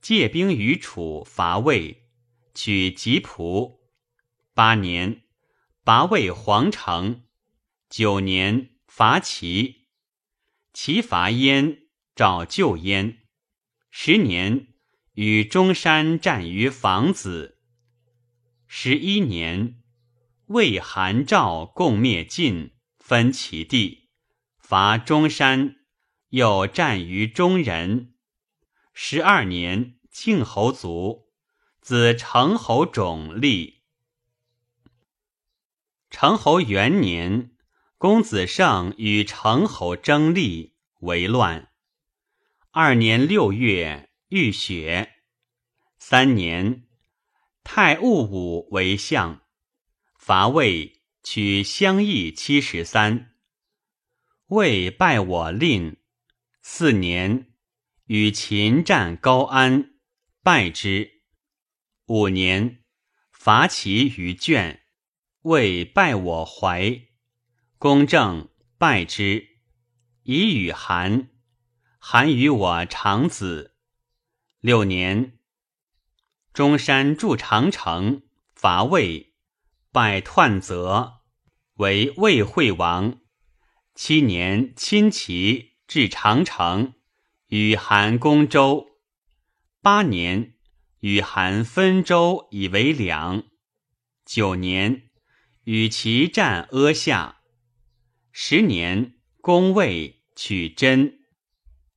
[0.03, 2.07] 借兵于楚伐魏，
[2.53, 3.81] 取吉蒲。
[4.53, 5.23] 八年，
[5.85, 7.25] 拔魏皇城。
[7.89, 9.87] 九年，伐齐。
[10.75, 13.23] 齐伐燕，赵救燕。
[13.91, 14.75] 十年，
[15.17, 17.59] 与中山战于房子。
[18.67, 19.83] 十一年。
[20.49, 24.11] 魏、韩、赵共灭晋，分其地，
[24.59, 25.77] 伐中山，
[26.29, 28.15] 又战于中人。
[28.93, 31.31] 十二年，庆侯卒，
[31.81, 33.83] 子成侯种立。
[36.11, 37.53] 成侯元年，
[37.97, 41.71] 公子胜与成侯争立，为乱。
[42.71, 45.23] 二年六月，遇雪。
[45.99, 46.89] 三年，
[47.63, 49.43] 太戊午为相，
[50.19, 53.37] 伐魏，取襄邑七十三。
[54.47, 55.97] 魏败我令。
[56.61, 57.53] 四年，
[58.07, 59.95] 与秦战高安，
[60.43, 61.23] 败之。
[62.07, 62.83] 五年，
[63.31, 64.83] 伐齐于卷，
[65.43, 67.01] 魏败我怀，
[67.79, 69.47] 公正败之。
[70.25, 71.29] 以与韩，
[72.01, 73.76] 韩与我长子。
[74.67, 75.39] 六年，
[76.53, 79.33] 中山筑长城，伐魏，
[79.93, 81.21] 败彖泽，
[81.75, 83.21] 为魏惠王。
[83.95, 85.77] 七年，亲齐。
[85.87, 86.95] 至长城，
[87.47, 88.89] 与韩攻周。
[89.81, 90.57] 八年，
[90.99, 93.45] 与韩分周以为两。
[94.25, 95.11] 九年，
[95.63, 97.37] 与其战阿夏。
[98.33, 101.21] 十年，攻魏，取真。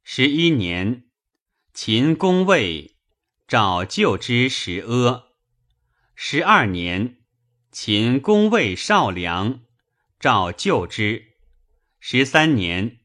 [0.03, 1.09] 十一年，
[1.82, 2.97] 秦攻魏，
[3.47, 5.30] 赵救之十阿。
[6.13, 7.19] 十二年，
[7.71, 9.61] 秦攻魏少梁，
[10.19, 11.38] 赵救之。
[11.97, 12.99] 十三年。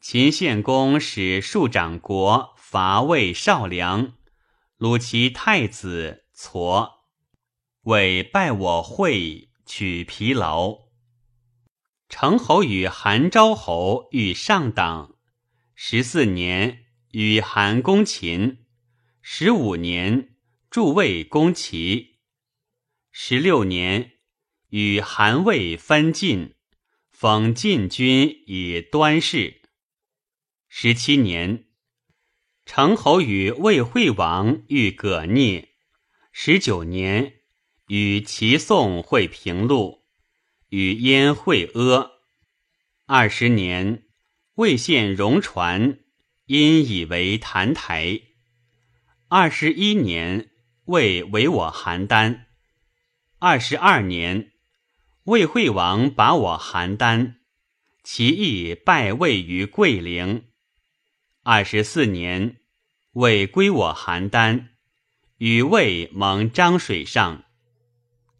[0.00, 4.12] 秦献公使庶长国伐魏少梁，
[4.78, 6.88] 虏其太子痤，
[7.82, 10.82] 为败我会，取疲劳。
[12.08, 15.16] 成侯与韩昭侯欲上党。
[15.74, 18.66] 十四年，与韩攻秦。
[19.22, 20.36] 十五年，
[20.70, 22.18] 助魏攻齐。
[23.10, 24.12] 十六年，
[24.68, 26.54] 与韩魏分晋，
[27.10, 29.62] 封晋军以端氏。
[30.68, 31.66] 十七年，
[32.66, 35.70] 成侯与魏惠王遇葛聂。
[36.30, 37.40] 十九年，
[37.88, 40.04] 与齐宋会平陆，
[40.68, 42.12] 与燕会阿。
[43.06, 44.04] 二十年，
[44.54, 46.00] 魏献戎船，
[46.48, 48.22] 因以为澹台。
[49.28, 50.48] 二十一年，
[50.86, 52.44] 魏为我邯郸。
[53.38, 54.52] 二十二年，
[55.24, 57.34] 魏惠王把我邯郸，
[58.02, 60.44] 其意败魏于桂陵。
[61.42, 62.56] 二十四年，
[63.12, 64.68] 魏归我邯郸，
[65.36, 67.44] 与魏盟漳水上。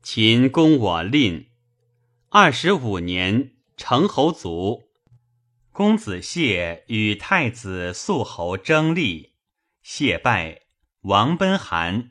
[0.02, 1.50] 秦攻我蔺。
[2.30, 4.88] 二十五年，成侯卒。
[5.79, 9.35] 公子燮与太子肃侯争立，
[9.81, 10.62] 谢败，
[11.03, 12.11] 王奔韩。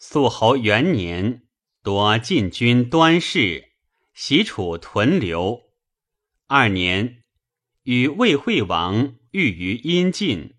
[0.00, 1.46] 肃侯元年，
[1.84, 3.68] 夺晋军端氏，
[4.14, 5.70] 袭楚屯留。
[6.48, 7.22] 二年，
[7.84, 9.14] 与魏惠王。
[9.30, 10.56] 遇于阴晋，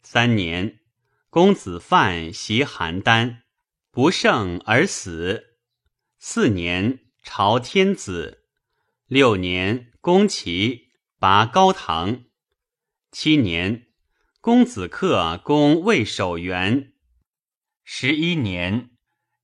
[0.00, 0.78] 三年，
[1.28, 3.38] 公子范袭邯郸，
[3.90, 5.56] 不胜而死。
[6.20, 8.44] 四年，朝天子。
[9.06, 10.83] 六年，攻齐，
[11.24, 12.26] 拔高唐。
[13.10, 13.86] 七年，
[14.42, 16.92] 公子克攻魏守元。
[17.82, 18.90] 十一年，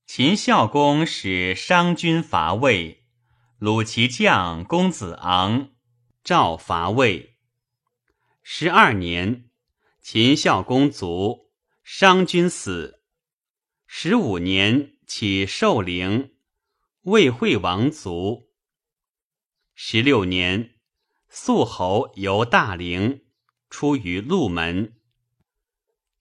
[0.05, 3.07] 秦孝公使商军伐魏，
[3.59, 5.71] 虏其将公子昂，
[6.23, 7.39] 赵伐魏。
[8.43, 9.49] 十二年，
[10.03, 11.49] 秦孝公卒，
[11.83, 13.01] 商君死。
[13.87, 16.35] 十五年，起寿陵，
[17.05, 18.51] 魏惠王卒。
[19.73, 20.75] 十六年，
[21.33, 23.23] 肃侯游大陵，
[23.69, 24.97] 出于鹿门。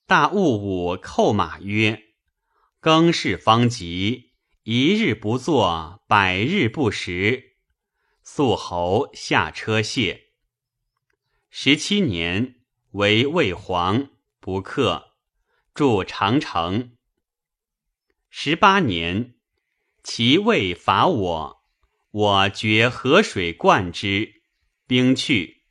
[0.06, 2.00] 大戊午，叩马曰
[2.78, 7.56] ：“更事方急，一日不作，百日不食。”
[8.22, 10.28] 肃侯下车谢。
[11.50, 12.60] 十七年，
[12.92, 15.16] 为魏皇，不克，
[15.74, 16.96] 筑长城。
[18.28, 19.34] 十八年，
[20.04, 21.64] 齐魏伐我，
[22.12, 24.39] 我决河水灌之，
[24.90, 25.62] 兵去。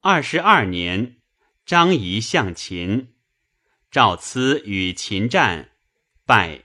[0.00, 1.18] 二十二年，
[1.64, 3.14] 张仪向秦，
[3.88, 5.70] 赵疵与秦战，
[6.24, 6.64] 败，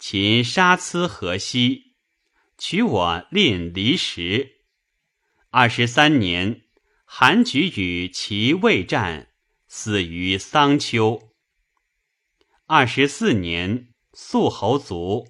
[0.00, 1.94] 秦杀疵河西，
[2.58, 4.56] 取我令离石。
[5.50, 6.62] 二十三年。
[7.04, 9.28] 韩举与齐魏战，
[9.68, 11.30] 死于桑丘。
[12.66, 15.28] 二十四年，肃侯卒，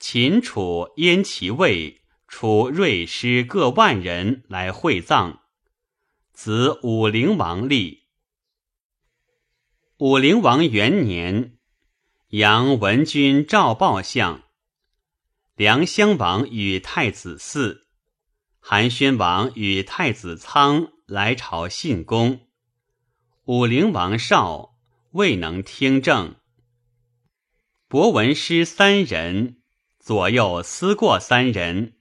[0.00, 5.42] 秦、楚、燕、齐、魏出瑞师各万人来会葬。
[6.32, 8.04] 子武灵王立。
[9.98, 11.56] 武灵王元年，
[12.28, 14.42] 杨文君赵报相，
[15.54, 17.80] 梁襄王与太子嗣。
[18.60, 22.40] 韩宣王与太子仓来朝信公，
[23.44, 24.76] 武灵王少
[25.12, 26.34] 未能听政，
[27.88, 29.62] 博闻师三人，
[29.98, 31.95] 左右思过三人，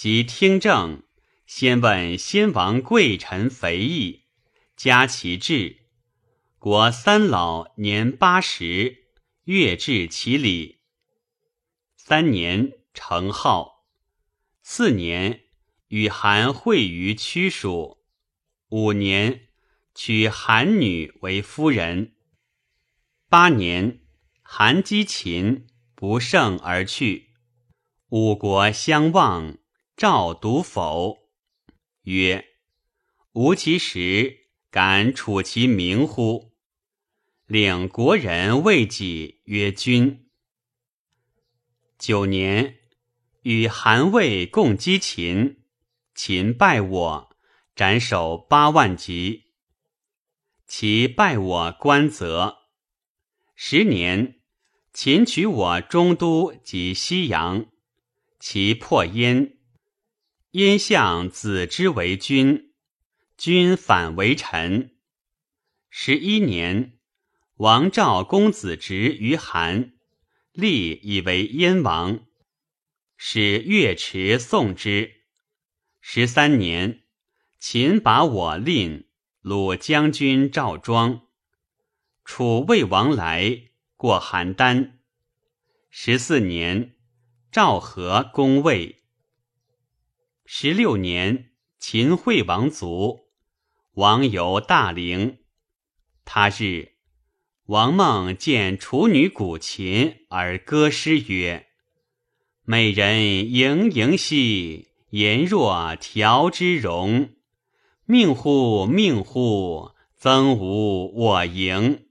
[0.00, 1.02] 即听政。
[1.44, 4.26] 先问先王贵臣肥义，
[4.76, 5.88] 加其志。
[6.60, 9.08] 国三老年八十，
[9.42, 10.78] 月至其礼。
[11.96, 13.88] 三年成号。
[14.62, 15.40] 四年
[15.88, 17.98] 与韩会于屈蜀。
[18.68, 19.48] 五年
[19.96, 22.14] 娶韩女为夫人。
[23.28, 24.02] 八年
[24.42, 27.30] 韩击秦，不胜而去。
[28.10, 29.58] 五国相望，
[29.98, 31.28] 赵独否。
[32.02, 32.44] 曰：
[33.32, 36.52] 吾其实，敢处其名乎？
[37.46, 40.28] 领国人为己曰君。
[41.98, 42.76] 九年，
[43.42, 45.64] 与韩魏共击秦，
[46.14, 47.36] 秦败我，
[47.74, 49.46] 斩首八万级。
[50.68, 52.58] 其败我官泽。
[53.56, 54.36] 十年，
[54.92, 57.66] 秦取我中都及西阳，
[58.38, 59.57] 其破燕。
[60.58, 62.72] 燕相子之为君，
[63.36, 64.96] 君反为臣。
[65.88, 66.98] 十一年，
[67.58, 69.92] 王赵公子职于韩，
[70.50, 72.26] 立以为燕王，
[73.16, 75.22] 使乐池送之。
[76.00, 77.04] 十三年，
[77.60, 79.06] 秦把我令
[79.40, 81.22] 鲁将军赵庄，
[82.24, 84.94] 楚魏王来过邯郸。
[85.88, 86.96] 十四年，
[87.52, 88.97] 赵和攻魏。
[90.50, 93.28] 十六年，秦惠王卒，
[93.92, 95.40] 王游大陵。
[96.24, 96.94] 他日，
[97.66, 101.66] 王孟见处女鼓琴而歌诗曰
[102.64, 107.28] ：“美人盈盈兮，颜若条之容。
[108.06, 112.06] 命乎命乎，曾无我盈。”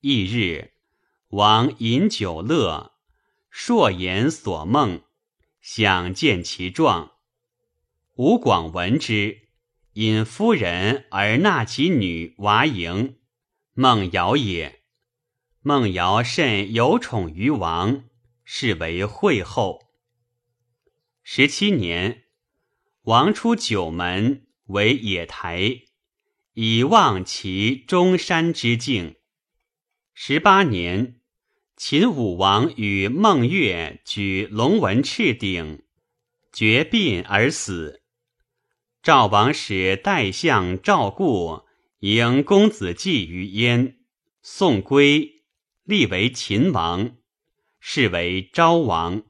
[0.00, 0.74] 翌日，
[1.30, 2.92] 王饮酒乐，
[3.50, 5.02] 硕言所梦，
[5.60, 7.11] 想见其状。
[8.24, 9.48] 吴广闻之，
[9.94, 13.16] 引夫人而纳其女娃迎。
[13.74, 14.84] 孟瑶也。
[15.60, 18.04] 孟瑶甚有宠于王，
[18.44, 19.80] 是为惠后。
[21.24, 22.22] 十七年，
[23.02, 25.80] 王出九门为野台，
[26.52, 29.16] 以望其中山之境。
[30.14, 31.20] 十八年，
[31.76, 35.82] 秦武王与孟月举龙纹赤鼎，
[36.52, 37.98] 绝膑而死。
[39.02, 41.62] 赵王使代相赵固
[41.98, 43.96] 迎公子季于燕，
[44.42, 45.42] 送归，
[45.82, 47.16] 立为秦王，
[47.80, 49.24] 是为昭王。